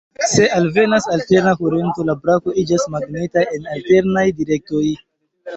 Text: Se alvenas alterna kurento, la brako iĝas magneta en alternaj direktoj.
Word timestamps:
Se 0.29 0.45
alvenas 0.59 1.05
alterna 1.15 1.53
kurento, 1.59 2.05
la 2.11 2.17
brako 2.23 2.55
iĝas 2.63 2.87
magneta 2.97 3.47
en 3.59 3.71
alternaj 3.77 4.25
direktoj. 4.41 4.85